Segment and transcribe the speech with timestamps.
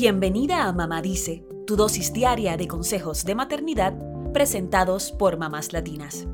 [0.00, 3.98] Bienvenida a Mamá Dice, tu dosis diaria de consejos de maternidad
[4.32, 6.28] presentados por mamás latinas.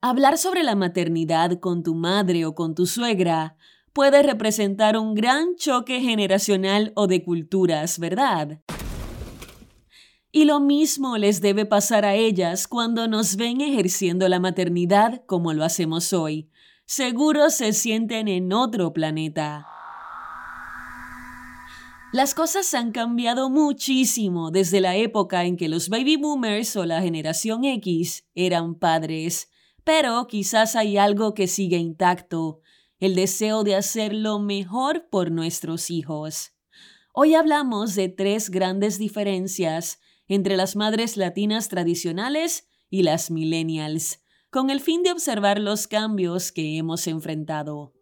[0.00, 3.56] Hablar sobre la maternidad con tu madre o con tu suegra
[3.92, 8.60] puede representar un gran choque generacional o de culturas, ¿verdad?
[10.30, 15.52] Y lo mismo les debe pasar a ellas cuando nos ven ejerciendo la maternidad como
[15.52, 16.48] lo hacemos hoy.
[16.86, 19.66] Seguro se sienten en otro planeta.
[22.12, 27.00] Las cosas han cambiado muchísimo desde la época en que los baby boomers o la
[27.00, 29.48] generación X eran padres,
[29.82, 32.60] pero quizás hay algo que sigue intacto,
[32.98, 36.52] el deseo de hacer lo mejor por nuestros hijos.
[37.14, 44.20] Hoy hablamos de tres grandes diferencias entre las madres latinas tradicionales y las millennials,
[44.54, 47.92] con el fin de observar los cambios que hemos enfrentado.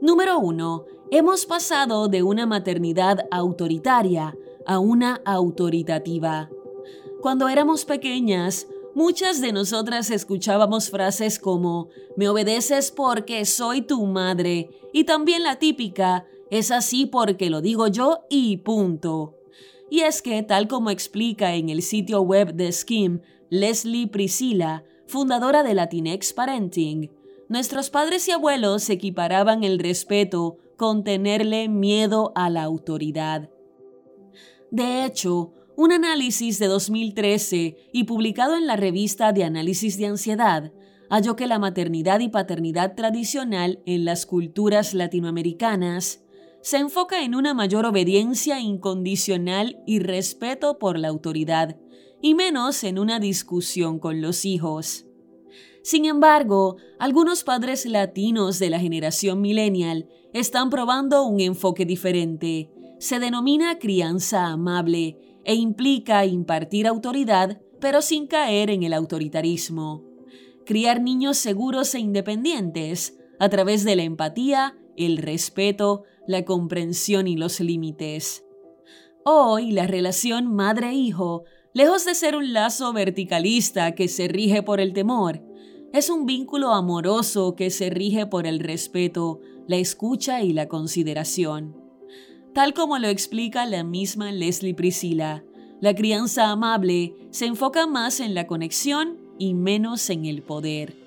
[0.00, 0.84] Número 1.
[1.12, 6.50] Hemos pasado de una maternidad autoritaria a una autoritativa.
[7.22, 14.68] Cuando éramos pequeñas, muchas de nosotras escuchábamos frases como me obedeces porque soy tu madre
[14.92, 19.43] y también la típica es así porque lo digo yo y punto.
[19.94, 25.62] Y es que, tal como explica en el sitio web de Skim Leslie Priscilla, fundadora
[25.62, 27.12] de Latinx Parenting,
[27.48, 33.50] nuestros padres y abuelos equiparaban el respeto con tenerle miedo a la autoridad.
[34.72, 40.72] De hecho, un análisis de 2013 y publicado en la revista de análisis de ansiedad
[41.08, 46.23] halló que la maternidad y paternidad tradicional en las culturas latinoamericanas
[46.64, 51.76] se enfoca en una mayor obediencia incondicional y respeto por la autoridad,
[52.22, 55.04] y menos en una discusión con los hijos.
[55.82, 62.70] Sin embargo, algunos padres latinos de la generación millennial están probando un enfoque diferente.
[62.98, 70.02] Se denomina crianza amable e implica impartir autoridad, pero sin caer en el autoritarismo.
[70.64, 77.36] Criar niños seguros e independientes a través de la empatía, el respeto, la comprensión y
[77.36, 78.44] los límites.
[79.24, 84.92] Hoy la relación madre-hijo, lejos de ser un lazo verticalista que se rige por el
[84.92, 85.42] temor,
[85.92, 91.76] es un vínculo amoroso que se rige por el respeto, la escucha y la consideración.
[92.52, 95.44] Tal como lo explica la misma Leslie Priscilla,
[95.80, 101.03] la crianza amable se enfoca más en la conexión y menos en el poder.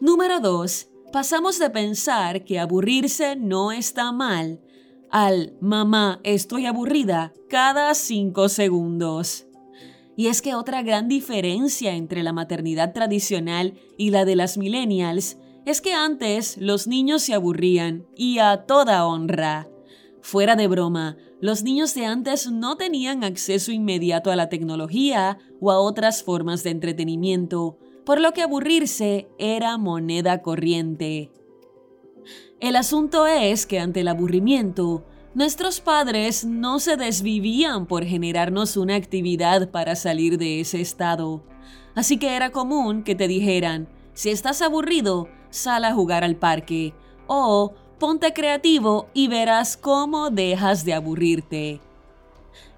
[0.00, 4.60] Número 2 pasamos de pensar que aburrirse no está mal
[5.10, 9.46] al mamá, estoy aburrida cada cinco segundos.
[10.16, 15.38] Y es que otra gran diferencia entre la maternidad tradicional y la de las millennials
[15.64, 19.68] es que antes los niños se aburrían y a toda honra.
[20.20, 25.70] Fuera de broma, los niños de antes no tenían acceso inmediato a la tecnología o
[25.70, 31.30] a otras formas de entretenimiento, por lo que aburrirse era moneda corriente.
[32.58, 35.04] El asunto es que ante el aburrimiento,
[35.34, 41.44] nuestros padres no se desvivían por generarnos una actividad para salir de ese estado.
[41.94, 46.94] Así que era común que te dijeran, si estás aburrido, sal a jugar al parque
[47.26, 51.82] o ponte creativo y verás cómo dejas de aburrirte.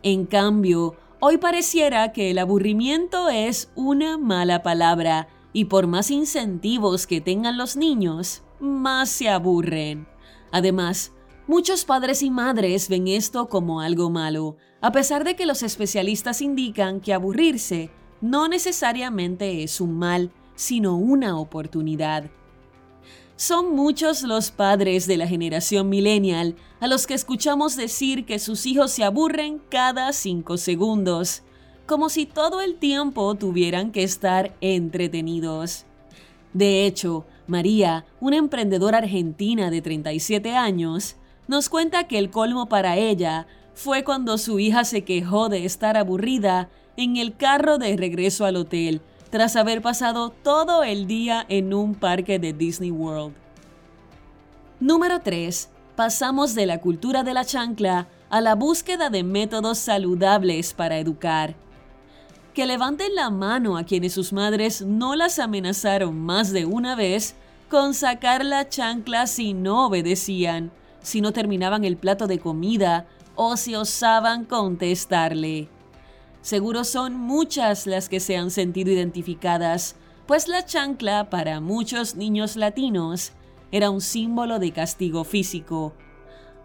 [0.03, 7.07] En cambio, Hoy pareciera que el aburrimiento es una mala palabra y por más incentivos
[7.07, 10.09] que tengan los niños, más se aburren.
[10.51, 11.13] Además,
[11.47, 16.41] muchos padres y madres ven esto como algo malo, a pesar de que los especialistas
[16.41, 17.91] indican que aburrirse
[18.23, 22.31] no necesariamente es un mal, sino una oportunidad.
[23.41, 28.67] Son muchos los padres de la generación millennial a los que escuchamos decir que sus
[28.67, 31.43] hijos se aburren cada cinco segundos,
[31.87, 35.87] como si todo el tiempo tuvieran que estar entretenidos.
[36.53, 41.17] De hecho, María, una emprendedora argentina de 37 años,
[41.49, 45.97] nos cuenta que el colmo para ella fue cuando su hija se quejó de estar
[45.97, 51.73] aburrida en el carro de regreso al hotel tras haber pasado todo el día en
[51.73, 53.35] un parque de Disney World.
[54.81, 55.71] Número 3.
[55.95, 61.55] Pasamos de la cultura de la chancla a la búsqueda de métodos saludables para educar.
[62.55, 67.35] Que levanten la mano a quienes sus madres no las amenazaron más de una vez
[67.69, 70.73] con sacar la chancla si no obedecían,
[71.03, 73.07] si no terminaban el plato de comida
[73.37, 75.69] o si osaban contestarle.
[76.43, 79.97] Seguro son muchas las que se han sentido identificadas,
[80.27, 83.33] pues la chancla para muchos niños latinos
[83.73, 85.93] era un símbolo de castigo físico,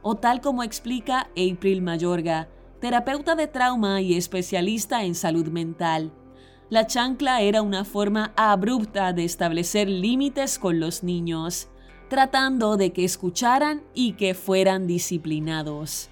[0.02, 2.48] o tal como explica April Mayorga,
[2.80, 6.12] terapeuta de trauma y especialista en salud mental.
[6.70, 11.68] La chancla era una forma abrupta de establecer límites con los niños,
[12.10, 16.10] tratando de que escucharan y que fueran disciplinados.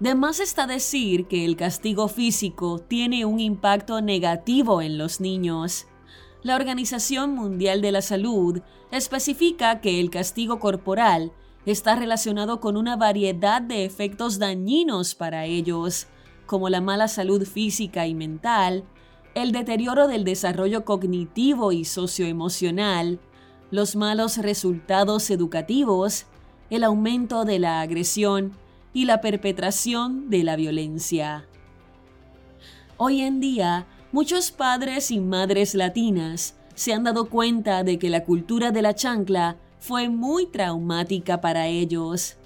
[0.00, 5.88] De más está decir que el castigo físico tiene un impacto negativo en los niños.
[6.42, 11.32] La Organización Mundial de la Salud especifica que el castigo corporal
[11.66, 16.06] está relacionado con una variedad de efectos dañinos para ellos,
[16.46, 18.84] como la mala salud física y mental,
[19.34, 23.20] el deterioro del desarrollo cognitivo y socioemocional,
[23.70, 26.24] los malos resultados educativos,
[26.70, 28.54] el aumento de la agresión
[28.92, 31.46] y la perpetración de la violencia.
[32.96, 38.24] Hoy en día, muchos padres y madres latinas se han dado cuenta de que la
[38.24, 42.36] cultura de la chancla fue muy traumática para ellos.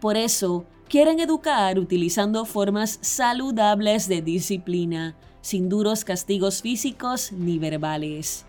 [0.00, 8.44] Por eso, quieren educar utilizando formas saludables de disciplina, sin duros castigos físicos ni verbales.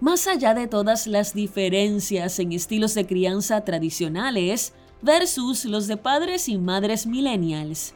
[0.00, 6.48] Más allá de todas las diferencias en estilos de crianza tradicionales versus los de padres
[6.48, 7.94] y madres millennials,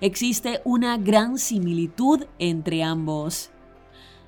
[0.00, 3.50] existe una gran similitud entre ambos.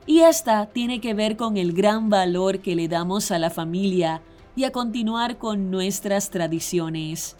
[0.06, 4.22] Y esta tiene que ver con el gran valor que le damos a la familia
[4.56, 7.36] y a continuar con nuestras tradiciones.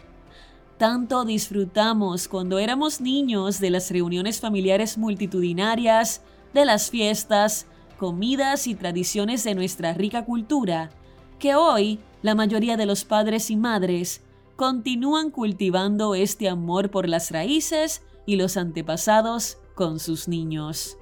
[0.77, 6.21] Tanto disfrutamos cuando éramos niños de las reuniones familiares multitudinarias,
[6.53, 7.67] de las fiestas,
[7.99, 10.89] comidas y tradiciones de nuestra rica cultura,
[11.37, 14.21] que hoy la mayoría de los padres y madres
[14.61, 20.99] continúan cultivando este amor por las raíces y los antepasados con sus niños.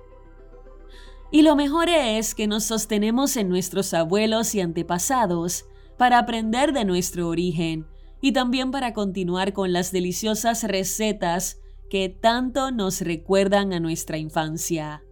[1.29, 5.65] Y lo mejor es que nos sostenemos en nuestros abuelos y antepasados
[5.97, 7.85] para aprender de nuestro origen
[8.21, 11.59] y también para continuar con las deliciosas recetas
[11.89, 15.03] que tanto nos recuerdan a nuestra infancia.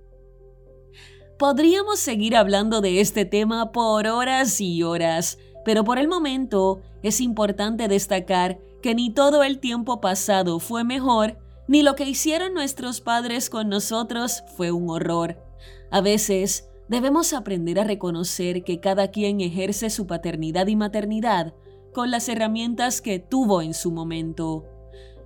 [1.37, 7.19] Podríamos seguir hablando de este tema por horas y horas, pero por el momento es
[7.19, 13.01] importante destacar que ni todo el tiempo pasado fue mejor, ni lo que hicieron nuestros
[13.01, 15.43] padres con nosotros fue un horror.
[15.91, 21.53] A veces debemos aprender a reconocer que cada quien ejerce su paternidad y maternidad
[21.93, 24.63] con las herramientas que tuvo en su momento.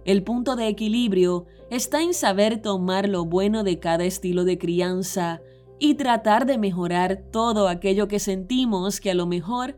[0.05, 5.39] El punto de equilibrio está en saber tomar lo bueno de cada estilo de crianza
[5.77, 9.77] y tratar de mejorar todo aquello que sentimos que a lo mejor